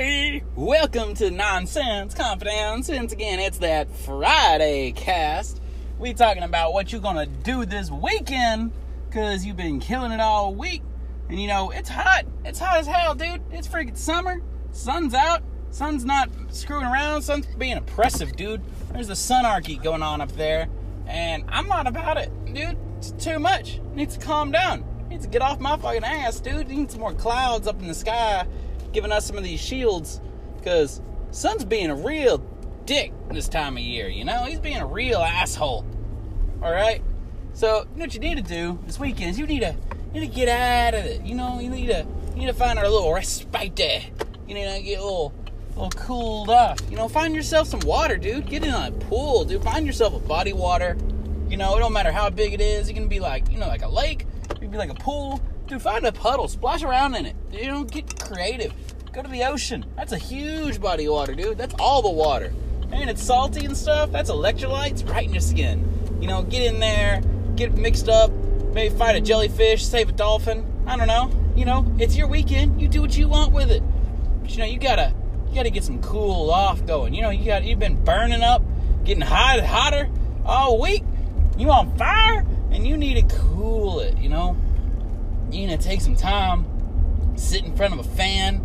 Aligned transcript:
Hey, 0.00 0.44
welcome 0.54 1.14
to 1.14 1.28
Nonsense 1.28 2.14
Confidence. 2.14 2.88
Once 2.88 3.12
again, 3.12 3.40
it's 3.40 3.58
that 3.58 3.90
Friday 3.90 4.92
cast. 4.92 5.60
We 5.98 6.14
talking 6.14 6.44
about 6.44 6.72
what 6.72 6.92
you 6.92 7.00
gonna 7.00 7.26
do 7.26 7.66
this 7.66 7.90
weekend, 7.90 8.70
cause 9.10 9.44
you've 9.44 9.56
been 9.56 9.80
killing 9.80 10.12
it 10.12 10.20
all 10.20 10.54
week. 10.54 10.82
And 11.28 11.42
you 11.42 11.48
know, 11.48 11.72
it's 11.72 11.88
hot. 11.88 12.26
It's 12.44 12.60
hot 12.60 12.78
as 12.78 12.86
hell, 12.86 13.16
dude. 13.16 13.42
It's 13.50 13.66
freaking 13.66 13.96
summer. 13.96 14.40
Sun's 14.70 15.14
out. 15.14 15.42
Sun's 15.72 16.04
not 16.04 16.30
screwing 16.50 16.86
around. 16.86 17.22
Sun's 17.22 17.46
being 17.56 17.76
oppressive, 17.76 18.36
dude. 18.36 18.62
There's 18.92 19.08
the 19.08 19.14
sunarchy 19.14 19.82
going 19.82 20.04
on 20.04 20.20
up 20.20 20.30
there. 20.30 20.68
And 21.08 21.42
I'm 21.48 21.66
not 21.66 21.88
about 21.88 22.18
it, 22.18 22.30
dude. 22.44 22.78
It's 22.98 23.10
too 23.10 23.40
much. 23.40 23.80
needs 23.94 24.16
to 24.16 24.24
calm 24.24 24.52
down. 24.52 24.84
needs 25.10 25.24
to 25.24 25.28
get 25.28 25.42
off 25.42 25.58
my 25.58 25.76
fucking 25.76 26.04
ass, 26.04 26.38
dude. 26.38 26.68
need 26.68 26.88
some 26.88 27.00
more 27.00 27.14
clouds 27.14 27.66
up 27.66 27.80
in 27.80 27.88
the 27.88 27.94
sky 27.94 28.46
giving 28.92 29.12
us 29.12 29.26
some 29.26 29.36
of 29.36 29.44
these 29.44 29.60
shields 29.60 30.20
because 30.56 31.00
Sun's 31.30 31.64
being 31.64 31.90
a 31.90 31.94
real 31.94 32.38
dick 32.84 33.12
this 33.30 33.48
time 33.48 33.76
of 33.76 33.82
year, 33.82 34.08
you 34.08 34.24
know? 34.24 34.44
He's 34.44 34.60
being 34.60 34.78
a 34.78 34.86
real 34.86 35.18
asshole. 35.18 35.84
All 36.62 36.72
right? 36.72 37.02
So, 37.52 37.86
you 37.92 37.98
know 37.98 38.04
what 38.04 38.14
you 38.14 38.20
need 38.20 38.36
to 38.36 38.42
do 38.42 38.78
this 38.86 38.98
weekend 38.98 39.30
is 39.30 39.38
you 39.38 39.46
need 39.46 39.60
to, 39.60 39.74
you 40.12 40.20
need 40.20 40.28
to 40.28 40.34
get 40.34 40.48
out 40.48 40.94
of 40.94 41.04
it. 41.04 41.22
You 41.22 41.34
know, 41.34 41.60
you 41.60 41.70
need 41.70 41.88
to 41.88 42.06
you 42.38 42.46
need 42.46 42.52
to 42.52 42.56
find 42.56 42.78
a 42.78 42.88
little 42.88 43.12
respite. 43.12 43.80
You 44.46 44.54
need 44.54 44.72
to 44.72 44.80
get 44.80 45.00
a 45.00 45.02
little, 45.02 45.34
a 45.76 45.82
little 45.82 45.90
cooled 45.90 46.50
off. 46.50 46.78
You 46.88 46.96
know, 46.96 47.08
find 47.08 47.34
yourself 47.34 47.66
some 47.66 47.80
water, 47.80 48.16
dude. 48.16 48.46
Get 48.46 48.64
in 48.64 48.72
a 48.72 48.92
pool, 48.92 49.44
dude. 49.44 49.64
Find 49.64 49.84
yourself 49.84 50.14
a 50.14 50.20
body 50.20 50.52
water. 50.52 50.96
You 51.48 51.56
know, 51.56 51.76
it 51.76 51.80
don't 51.80 51.92
matter 51.92 52.12
how 52.12 52.30
big 52.30 52.52
it 52.52 52.60
is. 52.60 52.88
It 52.88 52.94
can 52.94 53.08
be 53.08 53.18
like, 53.18 53.50
you 53.50 53.58
know, 53.58 53.66
like 53.66 53.82
a 53.82 53.88
lake. 53.88 54.24
It 54.50 54.60
can 54.60 54.70
be 54.70 54.78
like 54.78 54.90
a 54.90 54.94
pool. 54.94 55.40
Dude, 55.68 55.82
find 55.82 56.06
a 56.06 56.12
puddle, 56.12 56.48
splash 56.48 56.82
around 56.82 57.14
in 57.14 57.26
it. 57.26 57.36
You 57.52 57.66
know, 57.66 57.84
get 57.84 58.18
creative. 58.18 58.72
Go 59.12 59.20
to 59.20 59.28
the 59.28 59.44
ocean. 59.44 59.84
That's 59.96 60.12
a 60.12 60.18
huge 60.18 60.80
body 60.80 61.04
of 61.04 61.12
water, 61.12 61.34
dude. 61.34 61.58
That's 61.58 61.74
all 61.78 62.00
the 62.00 62.08
water. 62.08 62.54
And 62.90 63.10
it's 63.10 63.22
salty 63.22 63.66
and 63.66 63.76
stuff. 63.76 64.10
That's 64.10 64.30
electrolytes 64.30 65.06
right 65.06 65.26
in 65.26 65.34
your 65.34 65.42
skin. 65.42 66.18
You 66.22 66.26
know, 66.26 66.42
get 66.42 66.62
in 66.62 66.80
there, 66.80 67.20
get 67.54 67.74
mixed 67.74 68.08
up, 68.08 68.30
maybe 68.72 68.96
fight 68.96 69.16
a 69.16 69.20
jellyfish, 69.20 69.84
save 69.84 70.08
a 70.08 70.12
dolphin. 70.12 70.64
I 70.86 70.96
don't 70.96 71.06
know. 71.06 71.30
You 71.54 71.66
know, 71.66 71.84
it's 71.98 72.16
your 72.16 72.28
weekend. 72.28 72.80
You 72.80 72.88
do 72.88 73.02
what 73.02 73.14
you 73.18 73.28
want 73.28 73.52
with 73.52 73.70
it. 73.70 73.82
But 74.40 74.50
you 74.52 74.58
know, 74.58 74.64
you 74.64 74.78
gotta 74.78 75.12
you 75.50 75.54
gotta 75.54 75.68
get 75.68 75.84
some 75.84 76.00
cool 76.00 76.50
off 76.50 76.86
going. 76.86 77.12
You 77.12 77.20
know, 77.20 77.30
you 77.30 77.44
got 77.44 77.62
you've 77.62 77.78
been 77.78 78.02
burning 78.04 78.40
up, 78.40 78.62
getting 79.04 79.20
hot 79.20 79.60
hotter 79.60 80.08
all 80.46 80.80
week. 80.80 81.04
You 81.58 81.70
on 81.70 81.94
fire, 81.98 82.46
and 82.70 82.86
you 82.86 82.96
need 82.96 83.28
to 83.28 83.36
cool 83.36 84.00
it. 84.00 84.16
You 84.16 84.30
know, 84.30 84.56
you 85.50 85.66
know, 85.66 85.76
take 85.76 86.00
some 86.00 86.16
time, 86.16 86.66
sit 87.36 87.64
in 87.64 87.76
front 87.76 87.94
of 87.94 88.00
a 88.00 88.04
fan, 88.04 88.62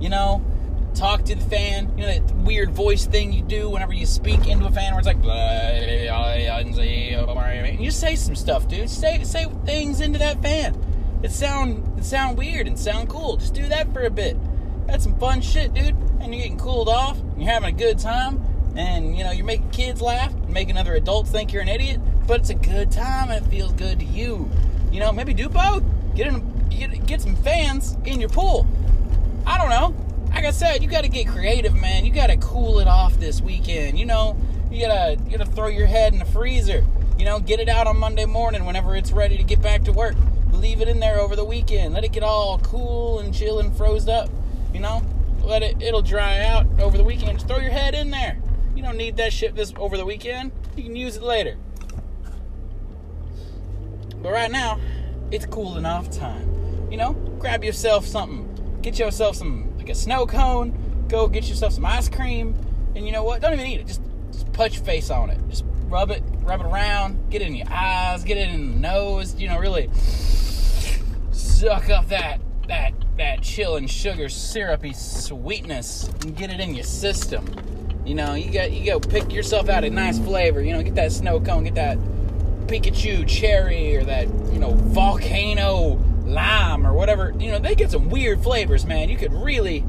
you 0.00 0.08
know, 0.08 0.42
talk 0.94 1.24
to 1.24 1.34
the 1.34 1.44
fan, 1.44 1.90
you 1.96 2.06
know, 2.06 2.12
that 2.12 2.34
weird 2.36 2.70
voice 2.70 3.06
thing 3.06 3.32
you 3.32 3.42
do 3.42 3.68
whenever 3.70 3.92
you 3.92 4.06
speak 4.06 4.46
into 4.46 4.66
a 4.66 4.70
fan 4.70 4.92
where 4.92 5.00
it's 5.00 5.06
like, 5.06 5.16
and 7.72 7.80
you 7.80 7.90
say 7.90 8.14
some 8.16 8.36
stuff, 8.36 8.68
dude. 8.68 8.90
Say 8.90 9.22
say 9.24 9.46
things 9.64 10.00
into 10.00 10.18
that 10.18 10.42
fan. 10.42 10.76
It 11.22 11.30
sound 11.30 11.98
it 11.98 12.04
sound 12.04 12.36
weird 12.36 12.66
and 12.66 12.78
sound 12.78 13.08
cool. 13.08 13.36
Just 13.36 13.54
do 13.54 13.66
that 13.68 13.92
for 13.92 14.02
a 14.02 14.10
bit. 14.10 14.36
That's 14.86 15.04
some 15.04 15.18
fun 15.18 15.40
shit, 15.40 15.72
dude. 15.72 15.96
And 16.20 16.34
you're 16.34 16.42
getting 16.42 16.58
cooled 16.58 16.88
off. 16.88 17.18
You're 17.36 17.50
having 17.50 17.74
a 17.74 17.78
good 17.78 17.98
time, 17.98 18.42
and 18.76 19.16
you 19.16 19.24
know 19.24 19.30
you're 19.30 19.46
making 19.46 19.70
kids 19.70 20.02
laugh, 20.02 20.34
making 20.48 20.76
other 20.76 20.94
adults 20.94 21.30
think 21.30 21.52
you're 21.52 21.62
an 21.62 21.68
idiot. 21.68 22.00
But 22.26 22.40
it's 22.40 22.50
a 22.50 22.54
good 22.54 22.90
time, 22.90 23.30
and 23.30 23.44
it 23.44 23.48
feels 23.48 23.72
good 23.72 24.00
to 24.00 24.04
you. 24.04 24.50
You 24.90 25.00
know, 25.00 25.12
maybe 25.12 25.32
do 25.34 25.48
both. 25.48 25.82
Get 26.14 26.26
in, 26.26 26.68
get, 26.68 27.06
get 27.06 27.20
some 27.20 27.36
fans 27.36 27.96
in 28.04 28.20
your 28.20 28.28
pool. 28.28 28.66
I 29.46 29.58
don't 29.58 29.70
know. 29.70 29.96
Like 30.34 30.44
I 30.44 30.50
said, 30.50 30.82
you 30.82 30.88
got 30.88 31.02
to 31.02 31.08
get 31.08 31.26
creative, 31.28 31.74
man. 31.74 32.04
You 32.04 32.12
got 32.12 32.28
to 32.28 32.36
cool 32.36 32.78
it 32.78 32.88
off 32.88 33.18
this 33.18 33.40
weekend. 33.40 33.98
You 33.98 34.06
know, 34.06 34.36
you 34.70 34.86
gotta 34.86 35.18
you 35.24 35.36
gotta 35.36 35.50
throw 35.50 35.68
your 35.68 35.86
head 35.86 36.12
in 36.12 36.18
the 36.18 36.24
freezer. 36.24 36.84
You 37.18 37.26
know, 37.26 37.38
get 37.38 37.60
it 37.60 37.68
out 37.68 37.86
on 37.86 37.98
Monday 37.98 38.24
morning 38.24 38.64
whenever 38.64 38.96
it's 38.96 39.12
ready 39.12 39.36
to 39.36 39.42
get 39.42 39.60
back 39.60 39.84
to 39.84 39.92
work. 39.92 40.14
Leave 40.50 40.80
it 40.80 40.88
in 40.88 41.00
there 41.00 41.20
over 41.20 41.36
the 41.36 41.44
weekend. 41.44 41.92
Let 41.94 42.04
it 42.04 42.12
get 42.12 42.22
all 42.22 42.58
cool 42.58 43.18
and 43.18 43.34
chill 43.34 43.58
and 43.58 43.76
froze 43.76 44.08
up. 44.08 44.30
You 44.72 44.80
know, 44.80 45.02
let 45.42 45.62
it 45.62 45.82
it'll 45.82 46.02
dry 46.02 46.40
out 46.40 46.66
over 46.80 46.96
the 46.96 47.04
weekend. 47.04 47.38
Just 47.38 47.48
throw 47.48 47.58
your 47.58 47.70
head 47.70 47.94
in 47.94 48.10
there. 48.10 48.38
You 48.74 48.82
don't 48.82 48.96
need 48.96 49.18
that 49.18 49.32
shit 49.32 49.54
this 49.54 49.74
over 49.76 49.96
the 49.96 50.06
weekend. 50.06 50.52
You 50.76 50.84
can 50.84 50.96
use 50.96 51.16
it 51.16 51.22
later. 51.22 51.58
But 54.22 54.32
right 54.32 54.50
now, 54.50 54.80
it's 55.32 55.46
cooling 55.46 55.86
off 55.86 56.10
time. 56.10 56.48
You 56.90 56.98
know, 56.98 57.12
grab 57.38 57.64
yourself 57.64 58.06
something. 58.06 58.48
Get 58.82 58.98
yourself 58.98 59.36
some, 59.36 59.76
like 59.78 59.88
a 59.88 59.94
snow 59.94 60.26
cone. 60.26 61.06
Go 61.08 61.26
get 61.26 61.48
yourself 61.48 61.72
some 61.72 61.86
ice 61.86 62.08
cream. 62.08 62.54
And 62.94 63.06
you 63.06 63.12
know 63.12 63.24
what? 63.24 63.40
Don't 63.40 63.54
even 63.54 63.66
eat 63.66 63.80
it. 63.80 63.86
Just, 63.86 64.02
just 64.30 64.52
put 64.52 64.74
your 64.74 64.84
face 64.84 65.10
on 65.10 65.30
it. 65.30 65.40
Just 65.48 65.64
rub 65.84 66.10
it, 66.10 66.22
rub 66.42 66.60
it 66.60 66.66
around. 66.66 67.30
Get 67.30 67.42
it 67.42 67.48
in 67.48 67.54
your 67.54 67.68
eyes. 67.70 68.24
Get 68.24 68.36
it 68.36 68.48
in 68.50 68.74
the 68.74 68.80
nose. 68.80 69.34
You 69.36 69.48
know, 69.48 69.58
really 69.58 69.88
suck 71.30 71.88
up 71.90 72.08
that 72.08 72.40
that 72.68 72.92
that 73.16 73.42
chilling 73.42 73.86
sugar 73.86 74.28
syrupy 74.28 74.92
sweetness 74.92 76.08
and 76.22 76.36
get 76.36 76.50
it 76.50 76.60
in 76.60 76.74
your 76.74 76.84
system. 76.84 77.46
You 78.04 78.14
know, 78.14 78.34
you 78.34 78.50
got 78.50 78.72
you 78.72 78.84
go 78.84 79.00
pick 79.00 79.32
yourself 79.32 79.68
out 79.68 79.84
a 79.84 79.90
nice 79.90 80.18
flavor. 80.18 80.60
You 80.62 80.72
know, 80.72 80.82
get 80.82 80.94
that 80.96 81.12
snow 81.12 81.40
cone, 81.40 81.64
get 81.64 81.74
that 81.76 81.98
Pikachu 82.66 83.26
cherry 83.28 83.96
or 83.96 84.04
that, 84.04 84.28
you 84.52 84.58
know, 84.58 84.72
volcano 84.72 86.00
lime 86.24 86.86
or 86.86 86.92
whatever. 86.92 87.34
You 87.38 87.50
know, 87.52 87.58
they 87.58 87.74
get 87.74 87.90
some 87.90 88.08
weird 88.08 88.42
flavors, 88.42 88.84
man. 88.86 89.08
You 89.08 89.16
could 89.16 89.32
really, 89.32 89.84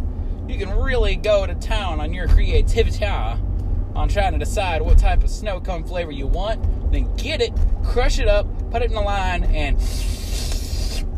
you 0.47 0.57
can 0.57 0.69
really 0.77 1.15
go 1.15 1.45
to 1.45 1.55
town 1.55 1.99
on 1.99 2.13
your 2.13 2.27
creativity 2.27 3.05
on 3.05 4.09
trying 4.09 4.33
to 4.33 4.39
decide 4.39 4.81
what 4.81 4.97
type 4.97 5.23
of 5.23 5.29
snow 5.29 5.59
cone 5.59 5.83
flavor 5.83 6.11
you 6.11 6.27
want. 6.27 6.91
Then 6.91 7.15
get 7.15 7.41
it, 7.41 7.53
crush 7.83 8.19
it 8.19 8.27
up, 8.27 8.47
put 8.71 8.81
it 8.81 8.91
in 8.91 8.97
a 8.97 9.01
line, 9.01 9.43
and 9.45 9.81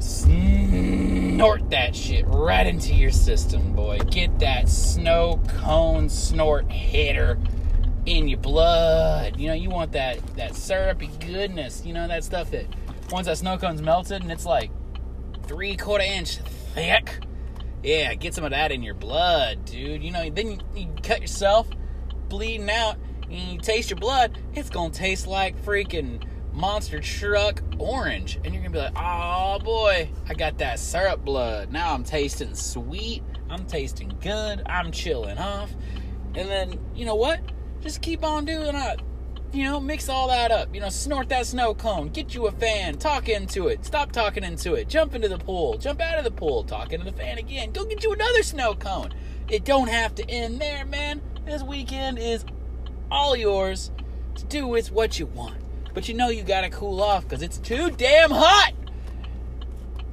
snort 0.04 1.70
that 1.70 1.96
shit 1.96 2.26
right 2.28 2.68
into 2.68 2.94
your 2.94 3.12
system, 3.12 3.74
boy. 3.74 4.00
Get 4.10 4.40
that 4.40 4.70
snow 4.70 5.42
cone 5.48 6.10
snort 6.10 6.72
hitter 6.72 7.38
in 8.06 8.28
your 8.28 8.40
blood. 8.40 9.40
You 9.40 9.48
know, 9.48 9.54
you 9.54 9.70
want 9.70 9.92
that 9.94 10.26
that 10.36 10.56
syrupy 10.56 11.10
goodness. 11.20 11.86
You 11.86 11.94
know 11.94 12.08
that 12.08 12.24
stuff 12.24 12.52
that 12.52 12.66
once 13.12 13.28
that 13.28 13.38
snow 13.38 13.58
cone's 13.58 13.82
melted 13.82 14.22
and 14.22 14.32
it's 14.32 14.46
like 14.46 14.72
three 15.44 15.76
quarter 15.76 16.04
inch 16.04 16.38
thick. 16.74 17.20
Yeah, 17.84 18.16
get 18.16 18.34
some 18.34 18.44
of 18.44 18.52
that 18.52 18.72
in 18.72 18.82
your 18.82 18.96
blood, 18.96 19.66
dude. 19.66 20.04
You 20.04 20.12
know, 20.12 20.30
then 20.30 20.52
you, 20.52 20.58
you 20.76 20.88
cut 21.04 21.22
yourself, 21.22 21.68
bleeding 22.30 22.70
out, 22.70 22.96
and 23.30 23.54
you 23.54 23.60
taste 23.60 23.92
your 23.92 24.00
blood. 24.00 24.40
It's 24.54 24.70
gonna 24.70 24.92
taste 24.92 25.28
like 25.28 25.64
freaking 25.64 26.24
monster 26.52 27.00
truck 27.00 27.62
orange, 27.78 28.40
and 28.44 28.54
you're 28.54 28.64
gonna 28.64 28.74
be 28.74 28.80
like, 28.80 28.94
"Oh 28.96 29.60
boy, 29.60 30.10
I 30.28 30.34
got 30.34 30.58
that 30.60 30.80
syrup 30.80 31.24
blood. 31.24 31.72
Now 31.72 31.94
I'm 31.94 32.04
tasting 32.04 32.56
sweet. 32.56 33.24
I'm 33.50 33.66
tasting 33.66 34.18
good. 34.22 34.64
I'm 34.66 34.92
chilling 34.92 35.38
off." 35.38 35.72
And 36.34 36.50
then 36.50 36.80
you 36.96 37.06
know 37.06 37.16
what? 37.16 37.40
Just 37.86 38.02
keep 38.02 38.24
on 38.24 38.46
doing 38.46 38.76
it. 38.76 39.00
You 39.54 39.66
know, 39.66 39.80
mix 39.80 40.10
all 40.10 40.28
that 40.30 40.50
up. 40.50 40.74
You 40.74 40.82
know, 40.82 40.90
snort 40.90 41.30
that 41.30 41.46
snow 41.46 41.76
cone. 41.76 42.10
Get 42.10 42.34
you 42.34 42.48
a 42.48 42.52
fan. 42.52 42.98
Talk 42.98 43.30
into 43.30 43.68
it. 43.68 43.86
Stop 43.86 44.12
talking 44.12 44.44
into 44.44 44.74
it. 44.74 44.90
Jump 44.90 45.14
into 45.14 45.28
the 45.28 45.38
pool. 45.38 45.78
Jump 45.78 46.02
out 46.02 46.18
of 46.18 46.24
the 46.24 46.32
pool. 46.32 46.64
Talk 46.64 46.94
into 46.94 47.06
the 47.06 47.16
fan 47.16 47.38
again. 47.38 47.72
Go 47.74 47.86
get 47.86 48.04
you 48.04 48.12
another 48.12 48.42
snow 48.42 48.74
cone. 48.74 49.14
It 49.50 49.66
don't 49.66 49.88
have 49.88 50.16
to 50.16 50.28
end 50.28 50.60
there, 50.60 50.84
man. 50.84 51.22
This 51.46 51.62
weekend 51.62 52.18
is 52.18 52.44
all 53.12 53.36
yours 53.36 53.92
to 54.34 54.46
do 54.46 54.66
with 54.66 54.92
what 54.92 55.20
you 55.20 55.28
want. 55.28 55.58
But 55.94 56.10
you 56.10 56.16
know 56.16 56.30
you 56.30 56.42
gotta 56.42 56.72
cool 56.72 57.04
off 57.04 57.22
because 57.22 57.44
it's 57.44 57.60
too 57.60 57.92
damn 57.92 58.32
hot. 58.32 58.72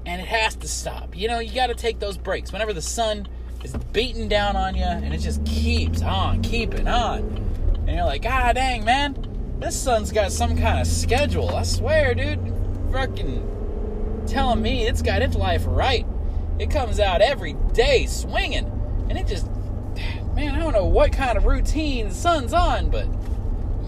And 0.05 0.21
it 0.21 0.29
has 0.29 0.57
to 0.57 0.69
stop. 0.69 1.17
You 1.17 1.29
know, 1.29 1.39
you 1.39 1.55
gotta 1.55 1.75
take 1.75 2.01
those 2.01 2.19
breaks. 2.19 2.53
Whenever 2.53 2.75
the 2.75 2.83
sun 2.83 3.27
is 3.65 3.75
beating 3.95 4.29
down 4.29 4.57
on 4.57 4.75
you 4.75 4.85
and 4.85 5.15
it 5.15 5.19
just 5.19 5.43
keeps 5.47 6.03
on 6.03 6.43
keeping 6.43 6.87
on 6.87 7.52
and 7.87 7.97
you're 7.97 8.05
like, 8.05 8.25
ah, 8.27 8.53
dang, 8.53 8.85
man, 8.85 9.17
this 9.59 9.81
sun's 9.81 10.13
got 10.13 10.33
some 10.33 10.57
kind 10.57 10.81
of 10.81 10.87
schedule. 10.87 11.55
I 11.55 11.63
swear, 11.63 12.15
dude, 12.15 12.41
fucking 12.93 14.25
telling 14.27 14.63
me 14.63 14.87
it's 14.87 15.03
got 15.03 15.23
its 15.23 15.35
life 15.35 15.65
right. 15.67 16.07
It 16.59 16.71
comes 16.71 17.01
out 17.01 17.21
every 17.21 17.55
day 17.73 18.07
swinging, 18.07 18.67
and 19.09 19.19
it 19.19 19.27
just, 19.27 19.47
man, 20.35 20.55
I 20.55 20.59
don't 20.59 20.73
know 20.73 20.87
what 20.87 21.13
kind 21.13 21.37
of 21.37 21.45
routine 21.45 22.09
the 22.09 22.15
sun's 22.15 22.53
on, 22.53 22.91
but 22.91 23.07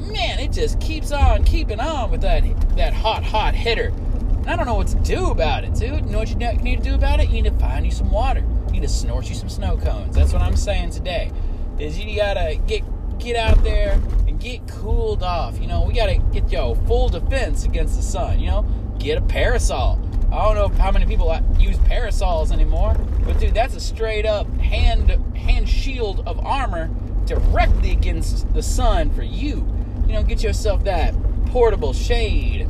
man, 0.01 0.39
it 0.39 0.53
just 0.53 0.81
keeps 0.81 1.13
on 1.13 1.45
keeping 1.45 1.81
on 1.81 2.11
with 2.11 2.21
that 2.23 2.43
that 2.77 2.93
hot, 2.93 3.25
hot 3.25 3.55
hitter. 3.55 3.89
And 3.89 4.51
I 4.51 4.57
don't 4.57 4.67
know 4.67 4.75
what 4.75 4.89
to 4.89 4.97
do 4.97 5.31
about 5.31 5.65
it, 5.65 5.75
dude. 5.75 6.05
You 6.05 6.13
know 6.13 6.19
what 6.19 6.29
you 6.29 6.37
need 6.37 6.79
to 6.79 6.83
do 6.83 6.95
about 6.95 7.21
it? 7.21 7.29
You 7.29 7.43
need 7.43 7.51
to 7.51 7.59
find 7.59 7.87
you 7.87 7.93
some 7.93 8.11
water. 8.11 8.45
You 8.67 8.73
need 8.73 8.83
to 8.83 8.89
snort 8.89 9.29
you 9.29 9.35
some 9.35 9.49
snow 9.49 9.77
cones. 9.77 10.15
That's 10.15 10.33
what 10.33 10.43
I'm 10.43 10.57
saying 10.57 10.91
today. 10.91 11.31
Is 11.79 11.99
you 11.99 12.17
gotta 12.17 12.61
get 12.67 12.83
get 13.19 13.37
out 13.37 13.63
there 13.63 13.93
and 14.27 14.41
get 14.41 14.67
cooled 14.69 15.23
off. 15.23 15.61
You 15.61 15.67
know, 15.67 15.83
we 15.83 15.95
got 15.95 16.07
to 16.07 16.17
get 16.33 16.51
yo 16.51 16.75
full 16.87 17.09
defense 17.09 17.65
against 17.65 17.97
the 17.97 18.03
sun. 18.03 18.41
You 18.41 18.47
know, 18.47 18.63
get 18.99 19.19
a 19.19 19.23
parasol. 19.23 20.01
I 20.33 20.45
don't 20.45 20.55
know 20.57 20.83
how 20.83 20.91
many 20.91 21.07
people 21.07 21.31
uh, 21.31 21.41
use 21.59 21.79
parasols 21.79 22.51
anymore, 22.51 22.97
but 23.25 23.39
dude, 23.39 23.55
that's 23.55 23.77
a 23.77 23.81
straight 23.81 24.27
up 24.27 24.49
hand 24.57 25.11
hand 25.37 25.69
shield 25.69 26.23
of 26.27 26.45
armor 26.45 26.91
directly 27.25 27.93
against 27.93 28.53
the 28.53 28.63
sun 28.63 29.13
for 29.15 29.23
you. 29.23 29.67
You 30.07 30.15
know, 30.15 30.23
get 30.23 30.43
yourself 30.43 30.85
that 30.85 31.15
portable 31.47 31.93
shade. 31.93 32.69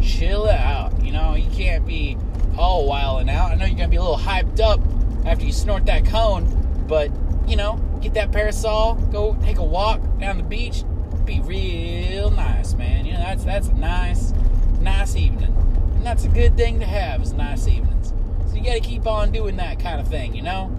Chill 0.00 0.48
out. 0.48 1.04
You 1.04 1.12
know, 1.12 1.34
you 1.34 1.50
can't 1.50 1.86
be 1.86 2.16
all 2.56 2.86
wilding 2.86 3.28
out. 3.28 3.52
I 3.52 3.54
know 3.56 3.66
you're 3.66 3.76
gonna 3.76 3.88
be 3.88 3.96
a 3.96 4.02
little 4.02 4.16
hyped 4.16 4.60
up 4.60 4.80
after 5.26 5.44
you 5.44 5.52
snort 5.52 5.86
that 5.86 6.04
cone, 6.04 6.46
but 6.86 7.10
you 7.48 7.56
know, 7.56 7.80
get 8.00 8.14
that 8.14 8.32
parasol, 8.32 8.94
go 8.94 9.36
take 9.42 9.58
a 9.58 9.64
walk 9.64 10.00
down 10.18 10.38
the 10.38 10.42
beach, 10.42 10.84
be 11.24 11.40
real 11.40 12.30
nice, 12.30 12.74
man. 12.74 13.06
You 13.06 13.12
know, 13.12 13.20
that's 13.20 13.44
that's 13.44 13.68
a 13.68 13.74
nice, 13.74 14.32
nice 14.80 15.16
evening. 15.16 15.54
And 15.96 16.06
that's 16.06 16.24
a 16.24 16.28
good 16.28 16.56
thing 16.56 16.80
to 16.80 16.86
have 16.86 17.22
is 17.22 17.32
nice 17.32 17.68
evenings. 17.68 18.12
So 18.48 18.56
you 18.56 18.64
gotta 18.64 18.80
keep 18.80 19.06
on 19.06 19.32
doing 19.32 19.56
that 19.56 19.78
kind 19.78 20.00
of 20.00 20.08
thing, 20.08 20.34
you 20.34 20.42
know? 20.42 20.74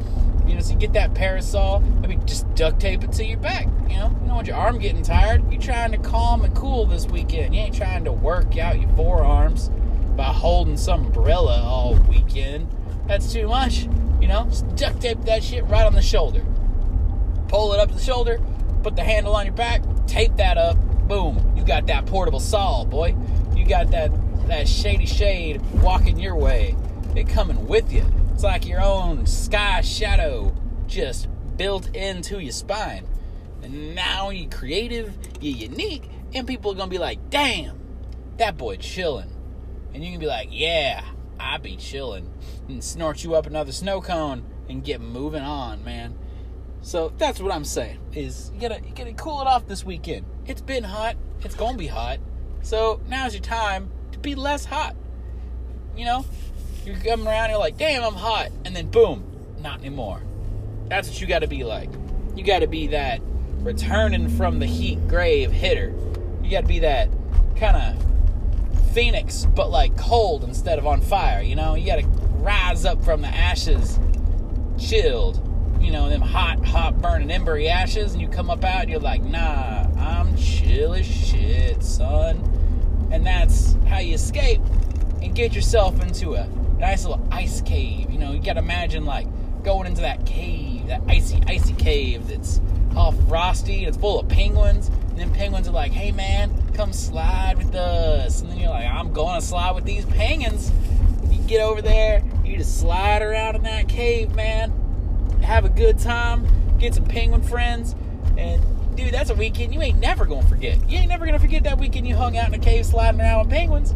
You 0.48 0.56
know, 0.56 0.62
so 0.62 0.74
you 0.74 0.80
get 0.80 0.94
that 0.94 1.14
parasol, 1.14 1.80
maybe 1.80 2.18
just 2.26 2.54
duct 2.56 2.80
tape 2.80 3.04
it 3.04 3.12
to 3.14 3.24
your 3.24 3.38
back. 3.38 3.68
You 3.88 3.98
know, 3.98 4.10
you 4.10 4.28
don't 4.28 4.36
want 4.36 4.48
your 4.48 4.58
arm 4.58 4.80
getting 4.80 5.04
tired. 5.04 5.50
You're 5.52 5.62
trying 5.62 5.92
to 5.92 5.98
calm 5.98 6.44
and 6.44 6.56
cool 6.56 6.86
this 6.86 7.06
weekend. 7.06 7.54
You 7.56 7.62
ain't 7.62 7.76
trying 7.76 8.04
to 8.06 8.12
work 8.12 8.58
out 8.58 8.80
your 8.80 8.90
forearms 8.96 9.70
by 10.18 10.26
holding 10.26 10.78
some 10.78 11.06
umbrella 11.06 11.62
all 11.62 11.96
weekend. 12.10 12.68
That's 13.08 13.32
too 13.32 13.48
much. 13.48 13.88
You 14.20 14.28
know, 14.28 14.46
just 14.50 14.76
duct 14.76 15.02
tape 15.02 15.22
that 15.22 15.44
shit 15.44 15.64
right 15.66 15.86
on 15.86 15.94
the 15.94 16.02
shoulder. 16.02 16.44
Pull 17.52 17.74
it 17.74 17.82
up 17.82 17.90
to 17.90 17.96
the 17.96 18.02
shoulder, 18.02 18.40
put 18.82 18.96
the 18.96 19.04
handle 19.04 19.36
on 19.36 19.46
your 19.46 19.54
back, 19.54 19.84
tape 20.08 20.38
that 20.38 20.58
up, 20.58 20.78
boom, 21.10 21.54
you 21.58 21.66
got 21.66 21.86
that 21.88 22.06
portable 22.06 22.40
saw, 22.40 22.86
boy. 22.86 23.14
You 23.54 23.66
got 23.66 23.92
that 23.92 24.10
that 24.48 24.70
shady 24.70 25.06
shade 25.06 25.62
walking 25.82 26.18
your 26.18 26.38
way. 26.38 26.78
It 27.14 27.28
coming 27.28 27.68
with 27.68 27.92
you. 27.92 28.06
It's 28.34 28.44
like 28.44 28.66
your 28.66 28.82
own 28.82 29.26
sky 29.26 29.82
shadow 29.82 30.56
just 30.88 31.28
built 31.58 31.94
into 31.94 32.40
your 32.40 32.54
spine. 32.54 33.06
And 33.62 33.96
now 33.96 34.30
you're 34.30 34.50
creative, 34.50 35.14
you're 35.42 35.58
unique, 35.58 36.10
and 36.34 36.48
people 36.48 36.72
are 36.72 36.76
gonna 36.76 36.90
be 36.90 37.00
like, 37.00 37.30
damn, 37.30 37.78
that 38.38 38.58
boy 38.58 38.78
chilling. 38.78 39.30
And 39.94 40.06
you 40.06 40.12
can 40.12 40.22
be 40.22 40.26
like, 40.26 40.48
yeah, 40.52 41.04
I 41.38 41.58
be 41.58 41.76
chilling. 41.76 42.32
And 42.70 42.82
snort 42.82 43.26
you 43.26 43.36
up 43.36 43.46
another 43.46 43.74
snow 43.74 44.00
cone 44.00 44.46
and 44.70 44.86
get 44.86 45.02
moving 45.02 45.44
on, 45.44 45.84
man. 45.84 46.18
So 46.82 47.14
that's 47.18 47.40
what 47.40 47.54
I'm 47.54 47.66
saying. 47.66 48.00
Is 48.14 48.52
you 48.54 48.62
gotta 48.62 48.82
you 48.84 48.94
gotta 48.96 49.14
cool 49.14 49.42
it 49.42 49.48
off 49.48 49.68
this 49.68 49.86
weekend. 49.86 50.26
It's 50.46 50.62
been 50.62 50.84
hot. 50.84 51.16
It's 51.42 51.56
gonna 51.56 51.78
be 51.78 51.88
hot. 51.88 52.20
So 52.64 53.00
now's 53.08 53.34
your 53.34 53.44
time 53.44 53.90
to 54.12 54.20
be 54.20 54.36
less 54.36 54.66
hot. 54.66 54.96
You 55.96 56.06
know, 56.06 56.26
you're 56.86 56.96
coming 56.98 57.28
around. 57.28 57.50
You're 57.50 57.60
like, 57.60 57.78
damn, 57.78 58.04
I'm 58.04 58.16
hot, 58.16 58.50
and 58.66 58.76
then 58.76 58.90
boom, 58.90 59.24
not 59.60 59.80
anymore. 59.80 60.22
That's 60.88 61.08
what 61.08 61.22
you 61.22 61.28
got 61.28 61.40
to 61.40 61.48
be 61.48 61.64
like. 61.64 61.90
You 62.36 62.44
got 62.44 62.60
to 62.60 62.68
be 62.68 62.88
that 62.88 63.22
returning 63.60 64.30
from 64.30 64.60
the 64.60 64.66
heat 64.66 65.08
grave 65.08 65.52
hitter. 65.52 65.94
You 66.44 66.50
got 66.50 66.62
to 66.62 66.68
be 66.68 66.80
that 66.80 67.10
kind 67.58 67.78
of 67.78 68.94
phoenix, 68.94 69.46
but 69.56 69.70
like 69.70 69.96
cold 69.98 70.44
instead 70.44 70.80
of 70.80 70.88
on 70.88 71.02
fire. 71.02 71.42
You 71.42 71.56
know, 71.56 71.76
you 71.76 71.86
got 71.86 72.00
to 72.00 72.08
rise 72.08 72.86
up 72.86 73.04
from 73.04 73.22
the 73.22 73.28
ashes, 73.28 74.00
chilled 74.78 75.48
you 75.82 75.92
know, 75.92 76.10
them 76.10 76.22
hot, 76.22 76.64
hot 76.64 77.02
burning 77.02 77.30
embery 77.30 77.68
ashes, 77.68 78.14
and 78.14 78.22
you 78.22 78.28
come 78.28 78.50
up 78.50 78.64
out 78.64 78.82
and 78.82 78.90
you're 78.90 79.00
like, 79.00 79.24
nah, 79.24 79.88
I'm 79.98 80.36
chill 80.38 80.94
as 80.94 81.06
shit, 81.06 81.84
son. 81.84 82.38
And 83.12 83.26
that's 83.26 83.76
how 83.88 84.00
you 84.00 84.14
escape 84.14 84.62
and 85.22 85.36
get 85.36 85.54
yourself 85.54 86.02
into 86.02 86.36
a 86.36 86.48
nice 86.80 87.04
little 87.06 87.26
ice 87.32 87.62
cave. 87.62 88.10
You 88.12 88.20
know, 88.20 88.32
you 88.32 88.42
gotta 88.42 88.60
imagine 88.60 89.06
like 89.06 89.28
going 89.64 89.88
into 89.88 90.02
that 90.02 90.26
cave, 90.26 90.88
that 90.88 91.02
icy, 91.08 91.42
icy 91.48 91.74
cave 91.74 92.28
that's 92.28 92.62
all 92.96 93.12
frosty, 93.12 93.80
and 93.80 93.88
it's 93.88 93.98
full 93.98 94.20
of 94.20 94.30
penguins. 94.30 94.88
And 94.88 95.18
then 95.18 95.34
penguins 95.34 95.68
are 95.68 95.72
like, 95.72 95.92
hey 95.92 96.12
man, 96.12 96.54
come 96.74 96.94
slide 96.94 97.58
with 97.58 97.76
us. 97.76 98.42
And 98.42 98.52
then 98.52 98.60
you're 98.60 98.70
like, 98.70 98.86
I'm 98.86 99.14
to 99.14 99.42
slide 99.42 99.72
with 99.72 99.86
these 99.86 100.06
penguins. 100.06 100.72
You 101.30 101.40
get 101.48 101.62
over 101.62 101.82
there, 101.82 102.24
you 102.46 102.58
just 102.58 102.80
slide 102.80 103.22
around 103.22 103.56
in 103.56 103.64
that 103.64 103.90
cave, 103.90 104.36
man 104.36 104.81
have 105.52 105.66
a 105.66 105.70
good 105.70 106.00
time, 106.00 106.48
get 106.80 106.96
some 106.96 107.04
penguin 107.04 107.42
friends, 107.42 107.94
and 108.38 108.62
dude, 108.96 109.14
that's 109.14 109.30
a 109.30 109.36
weekend 109.36 109.74
you 109.74 109.82
ain't 109.82 110.00
never 110.00 110.26
gonna 110.26 110.48
forget. 110.48 110.78
You 110.90 110.98
ain't 110.98 111.10
never 111.10 111.26
gonna 111.26 111.40
forget 111.40 111.66
that 111.66 111.78
weekend 111.78 112.08
you 112.08 112.16
hung 112.16 112.38
out 112.38 112.48
in 112.48 112.54
a 112.54 112.58
cave 112.58 112.86
sliding 112.86 113.20
around 113.20 113.40
with 113.40 113.50
penguins, 113.50 113.94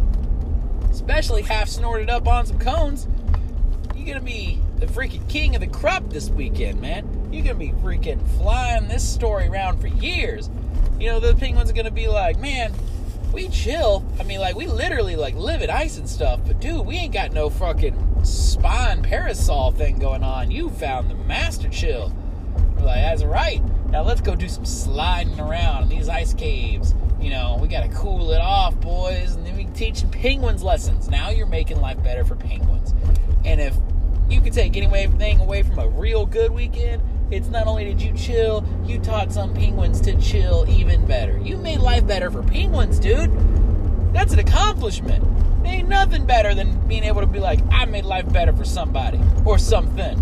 especially 0.92 1.44
half 1.44 1.70
snorted 1.70 2.10
up 2.10 2.28
on 2.28 2.46
some 2.46 2.60
cones. 2.60 3.08
You're 3.96 4.06
gonna 4.06 4.26
be 4.26 4.60
the 4.80 4.86
freaking 4.86 5.28
king 5.30 5.56
of 5.56 5.62
the 5.62 5.68
crop 5.68 6.10
this 6.10 6.30
weekend, 6.30 6.82
man. 6.82 7.30
You're 7.32 7.46
gonna 7.46 7.56
be 7.56 7.72
freaking 7.82 8.22
flying 8.38 8.90
this 8.90 9.08
story 9.08 9.48
around 9.48 9.80
for 9.80 9.88
years. 9.88 10.50
You 11.00 11.08
know, 11.08 11.22
the 11.22 11.36
penguins 11.36 11.70
are 11.70 11.74
gonna 11.74 11.90
be 11.90 12.10
like, 12.10 12.38
man, 12.38 12.74
we 13.36 13.50
chill. 13.50 14.06
I 14.18 14.24
mean, 14.24 14.40
like, 14.40 14.56
we 14.56 14.66
literally, 14.66 15.18
like, 15.18 15.36
live 15.36 15.62
at 15.62 15.70
ice 15.70 15.98
and 15.98 16.10
stuff, 16.10 16.40
but 16.48 16.62
dude, 16.62 16.86
we 16.86 16.96
ain't 16.96 17.14
got 17.14 17.34
no 17.34 17.50
fucking 17.50 18.24
spine 18.24 19.04
parasol 19.04 19.72
thing 19.72 20.00
going 20.00 20.24
on. 20.24 20.50
You 20.52 20.70
found 20.70 21.12
the 21.12 21.16
master 21.16 21.68
chill. 21.68 22.16
We're 22.78 22.86
like, 22.86 23.02
that's 23.02 23.26
right. 23.26 23.62
Now 23.90 24.04
let's 24.04 24.22
go 24.22 24.36
do 24.36 24.48
some 24.48 24.64
sliding 24.64 25.38
around 25.38 25.84
in 25.84 25.90
these 25.90 26.08
ice 26.08 26.34
caves. 26.34 26.96
You 27.20 27.30
know, 27.32 27.58
we 27.62 27.68
gotta 27.68 27.90
cool 27.90 28.32
it 28.32 28.40
off, 28.40 28.80
boys, 28.80 29.36
and 29.36 29.46
then 29.46 29.58
we 29.58 29.66
teach 29.66 30.10
penguins 30.12 30.64
lessons. 30.64 31.10
Now 31.10 31.30
you're 31.30 31.46
making 31.46 31.82
life 31.82 32.02
better 32.02 32.24
for 32.24 32.36
penguins. 32.36 32.94
And 33.44 33.60
if 33.60 33.76
you 34.30 34.40
could 34.40 34.54
take 34.54 34.78
anything 34.78 35.42
away 35.42 35.62
from 35.64 35.80
a 35.80 35.90
real 35.90 36.26
good 36.26 36.52
weekend, 36.52 37.02
it's 37.32 37.48
not 37.48 37.68
only 37.68 37.86
did 37.86 38.02
you 38.02 38.14
chill, 38.14 38.64
you 38.86 39.00
taught 39.00 39.32
some 39.32 39.54
penguins 39.54 40.00
to 40.02 40.16
chill 40.20 40.66
even 40.70 41.06
better. 41.06 41.38
You 41.40 41.58
made 41.58 41.80
life 41.80 42.06
better 42.06 42.30
for 42.30 42.44
penguins, 42.44 43.00
dude. 43.00 43.32
That's 44.14 44.32
an 44.32 44.40
accomplishment. 44.40 45.24
ain't 45.66 45.90
nothing 45.90 46.26
better 46.26 46.54
than 46.54 46.88
being 46.88 47.04
able 47.04 47.22
to 47.22 47.28
be 47.28 47.40
like, 47.40 47.60
I 47.72 47.86
made 47.86 48.06
life 48.06 48.32
better 48.32 48.54
for 48.54 48.64
somebody 48.64 49.20
or 49.44 49.58
something. 49.58 50.22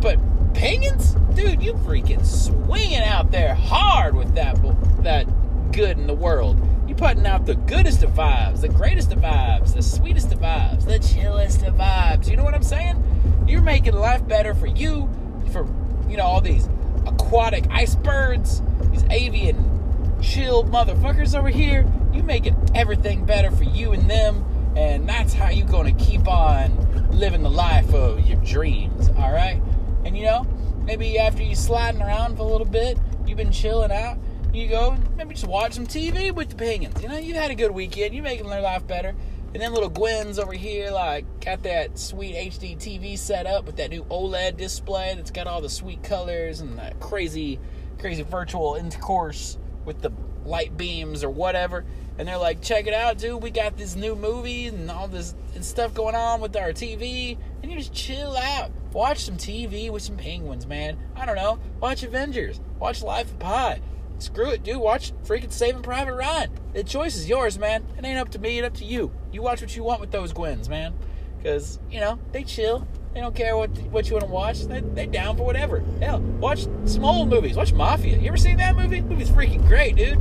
But 0.00 0.18
penguins, 0.54 1.14
dude, 1.34 1.62
you 1.62 1.74
freaking 1.74 2.24
swinging 2.24 3.02
out 3.02 3.30
there 3.30 3.54
hard 3.54 4.14
with 4.14 4.34
that 4.34 4.56
that 5.02 5.26
good 5.72 5.98
in 5.98 6.06
the 6.06 6.14
world. 6.14 6.60
You 6.88 6.94
putting 6.94 7.26
out 7.26 7.46
the 7.46 7.54
goodest 7.54 8.02
of 8.02 8.10
vibes, 8.10 8.60
the 8.60 8.68
greatest 8.68 9.12
of 9.12 9.18
vibes, 9.18 9.74
the 9.74 9.82
sweetest 9.82 10.32
of 10.32 10.40
vibes, 10.40 10.84
the 10.84 10.98
chillest 10.98 11.62
of 11.62 11.74
vibes. 11.74 12.28
You 12.28 12.36
know 12.36 12.44
what 12.44 12.54
I'm 12.54 12.62
saying? 12.62 13.44
You're 13.46 13.62
making 13.62 13.94
life 13.94 14.26
better 14.26 14.54
for 14.54 14.66
you, 14.66 15.08
for 15.52 15.64
you 16.10 16.16
know, 16.16 16.24
all 16.24 16.40
these 16.40 16.68
aquatic 17.06 17.66
icebergs, 17.70 18.62
these 18.90 19.04
avian 19.10 20.18
chill 20.20 20.64
motherfuckers 20.64 21.38
over 21.38 21.48
here. 21.48 21.90
You 22.12 22.22
making 22.22 22.56
everything 22.74 23.24
better 23.24 23.50
for 23.50 23.64
you 23.64 23.92
and 23.92 24.10
them, 24.10 24.44
and 24.76 25.08
that's 25.08 25.32
how 25.32 25.48
you're 25.48 25.66
gonna 25.66 25.92
keep 25.92 26.26
on 26.28 27.10
living 27.10 27.42
the 27.42 27.50
life 27.50 27.94
of 27.94 28.26
your 28.26 28.38
dreams, 28.44 29.08
all 29.10 29.32
right? 29.32 29.62
And 30.04 30.16
you 30.16 30.24
know, 30.24 30.46
maybe 30.84 31.18
after 31.18 31.42
you 31.42 31.54
sliding 31.54 32.02
around 32.02 32.36
for 32.36 32.42
a 32.42 32.46
little 32.46 32.66
bit, 32.66 32.98
you've 33.26 33.38
been 33.38 33.52
chilling 33.52 33.92
out. 33.92 34.18
You 34.52 34.68
go 34.68 34.96
maybe 35.16 35.34
just 35.34 35.46
watch 35.46 35.74
some 35.74 35.86
TV 35.86 36.34
with 36.34 36.50
the 36.50 36.56
penguins. 36.56 37.00
You 37.00 37.08
know, 37.08 37.18
you've 37.18 37.36
had 37.36 37.52
a 37.52 37.54
good 37.54 37.70
weekend. 37.70 38.14
You're 38.14 38.24
making 38.24 38.48
their 38.48 38.60
life 38.60 38.86
better. 38.86 39.14
And 39.52 39.60
then 39.60 39.72
little 39.72 39.88
Gwen's 39.88 40.38
over 40.38 40.52
here, 40.52 40.92
like, 40.92 41.24
got 41.44 41.64
that 41.64 41.98
sweet 41.98 42.36
HD 42.36 42.76
TV 42.76 43.18
set 43.18 43.46
up 43.46 43.66
with 43.66 43.76
that 43.76 43.90
new 43.90 44.04
OLED 44.04 44.56
display 44.56 45.12
that's 45.16 45.32
got 45.32 45.48
all 45.48 45.60
the 45.60 45.68
sweet 45.68 46.04
colors 46.04 46.60
and 46.60 46.78
that 46.78 47.00
crazy, 47.00 47.58
crazy 47.98 48.22
virtual 48.22 48.76
intercourse 48.76 49.58
with 49.84 50.02
the 50.02 50.12
light 50.44 50.76
beams 50.76 51.24
or 51.24 51.30
whatever. 51.30 51.84
And 52.16 52.28
they're 52.28 52.38
like, 52.38 52.62
check 52.62 52.86
it 52.86 52.94
out, 52.94 53.18
dude. 53.18 53.42
We 53.42 53.50
got 53.50 53.76
this 53.76 53.96
new 53.96 54.14
movie 54.14 54.66
and 54.66 54.88
all 54.88 55.08
this 55.08 55.34
and 55.54 55.64
stuff 55.64 55.94
going 55.94 56.14
on 56.14 56.40
with 56.40 56.54
our 56.56 56.70
TV. 56.70 57.36
And 57.62 57.72
you 57.72 57.78
just 57.78 57.92
chill 57.92 58.36
out. 58.36 58.70
Watch 58.92 59.24
some 59.24 59.36
TV 59.36 59.90
with 59.90 60.02
some 60.02 60.16
penguins, 60.16 60.66
man. 60.66 60.96
I 61.16 61.26
don't 61.26 61.36
know. 61.36 61.58
Watch 61.80 62.02
Avengers. 62.04 62.60
Watch 62.78 63.02
Life 63.02 63.30
of 63.30 63.38
Pi. 63.40 63.80
Screw 64.20 64.50
it, 64.50 64.62
dude. 64.62 64.76
Watch 64.76 65.12
freaking 65.24 65.50
Saving 65.50 65.82
Private 65.82 66.14
Ryan. 66.14 66.50
The 66.74 66.84
choice 66.84 67.16
is 67.16 67.28
yours, 67.28 67.58
man. 67.58 67.84
It 67.96 68.04
ain't 68.04 68.18
up 68.18 68.28
to 68.30 68.38
me, 68.38 68.58
it's 68.58 68.66
up 68.66 68.74
to 68.74 68.84
you. 68.84 69.10
You 69.32 69.42
watch 69.42 69.60
what 69.60 69.74
you 69.74 69.82
want 69.82 70.00
with 70.00 70.10
those 70.10 70.32
Gwens, 70.32 70.68
man. 70.68 70.94
Because, 71.38 71.78
you 71.90 72.00
know, 72.00 72.18
they 72.32 72.44
chill. 72.44 72.86
They 73.14 73.20
don't 73.20 73.34
care 73.34 73.56
what 73.56 73.70
what 73.90 74.08
you 74.08 74.12
want 74.12 74.26
to 74.26 74.30
watch. 74.30 74.60
They, 74.66 74.80
they 74.80 75.06
down 75.06 75.36
for 75.36 75.44
whatever. 75.44 75.82
Hell, 76.00 76.20
watch 76.20 76.66
some 76.84 77.04
old 77.04 77.28
movies. 77.28 77.56
Watch 77.56 77.72
Mafia. 77.72 78.18
You 78.18 78.28
ever 78.28 78.36
seen 78.36 78.58
that 78.58 78.76
movie? 78.76 79.00
The 79.00 79.06
movie's 79.06 79.30
freaking 79.30 79.66
great, 79.66 79.96
dude. 79.96 80.18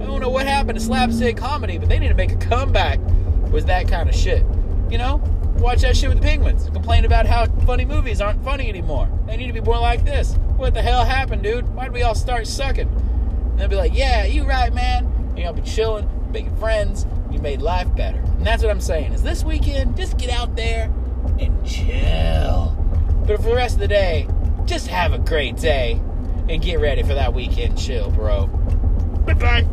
I 0.00 0.06
don't 0.06 0.20
know 0.20 0.30
what 0.30 0.46
happened 0.46 0.78
to 0.78 0.84
slapstick 0.84 1.36
comedy, 1.36 1.78
but 1.78 1.88
they 1.88 1.98
need 1.98 2.08
to 2.08 2.14
make 2.14 2.32
a 2.32 2.36
comeback 2.36 3.00
with 3.50 3.66
that 3.66 3.88
kind 3.88 4.08
of 4.08 4.14
shit. 4.14 4.44
You 4.88 4.98
know? 4.98 5.16
Watch 5.58 5.80
that 5.80 5.96
shit 5.96 6.10
with 6.10 6.18
the 6.18 6.24
penguins. 6.24 6.68
Complain 6.70 7.06
about 7.06 7.26
how 7.26 7.46
funny 7.64 7.86
movies 7.86 8.20
aren't 8.20 8.44
funny 8.44 8.68
anymore. 8.68 9.10
They 9.26 9.36
need 9.36 9.46
to 9.46 9.54
be 9.54 9.60
more 9.60 9.78
like 9.78 10.04
this. 10.04 10.34
What 10.56 10.74
the 10.74 10.82
hell 10.82 11.04
happened, 11.04 11.42
dude? 11.42 11.66
Why 11.74 11.84
did 11.84 11.94
we 11.94 12.02
all 12.02 12.14
start 12.14 12.46
sucking? 12.46 12.88
And 13.56 13.62
they'll 13.62 13.68
be 13.68 13.76
like, 13.76 13.94
yeah, 13.94 14.26
you 14.26 14.44
right, 14.44 14.70
man. 14.70 15.32
You 15.34 15.44
know, 15.44 15.54
be 15.54 15.62
chilling, 15.62 16.06
making 16.30 16.54
friends, 16.56 17.06
You 17.30 17.38
made 17.38 17.62
life 17.62 17.88
better. 17.96 18.18
And 18.18 18.46
that's 18.46 18.62
what 18.62 18.70
I'm 18.70 18.82
saying. 18.82 19.14
Is 19.14 19.22
this 19.22 19.44
weekend, 19.44 19.96
just 19.96 20.18
get 20.18 20.28
out 20.28 20.54
there 20.56 20.92
and 21.40 21.66
chill. 21.66 22.76
But 23.26 23.38
for 23.38 23.48
the 23.48 23.54
rest 23.54 23.76
of 23.76 23.80
the 23.80 23.88
day, 23.88 24.28
just 24.66 24.88
have 24.88 25.14
a 25.14 25.18
great 25.18 25.56
day 25.56 26.00
and 26.50 26.60
get 26.60 26.80
ready 26.80 27.02
for 27.02 27.14
that 27.14 27.32
weekend 27.32 27.78
chill, 27.78 28.10
bro. 28.10 28.46
Bye 28.46 29.34
bye. 29.34 29.66